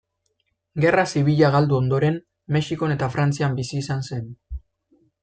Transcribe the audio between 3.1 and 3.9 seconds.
Frantzian bizi